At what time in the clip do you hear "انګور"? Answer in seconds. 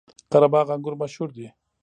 0.75-0.95